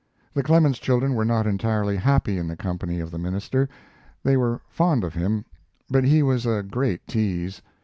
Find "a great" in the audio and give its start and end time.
6.47-7.05